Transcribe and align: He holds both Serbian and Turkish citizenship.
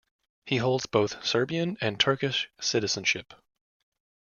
He 0.47 0.57
holds 0.57 0.87
both 0.87 1.23
Serbian 1.23 1.77
and 1.79 1.99
Turkish 1.99 2.49
citizenship. 2.59 3.35